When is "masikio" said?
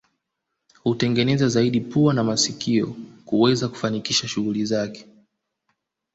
2.23-2.95